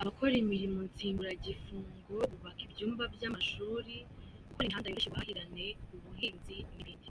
Abakora 0.00 0.34
imirimo 0.44 0.78
nsimburagifungo 0.90 2.14
bubaka 2.30 2.60
ibyumba 2.66 3.02
by’amashuri, 3.14 3.94
gukora 4.46 4.60
imihanda 4.66 4.88
yoroshya 4.88 5.08
ubuhahirane, 5.10 5.66
ubuhinzi 5.94 6.56
n’ibindi. 6.74 7.08